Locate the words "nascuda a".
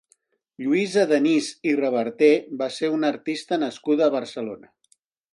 3.65-4.13